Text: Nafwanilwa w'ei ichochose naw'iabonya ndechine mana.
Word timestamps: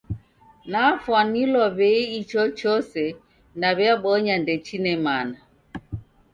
Nafwanilwa 0.71 1.65
w'ei 1.77 2.05
ichochose 2.19 3.03
naw'iabonya 3.59 4.35
ndechine 4.43 4.93
mana. 5.05 5.37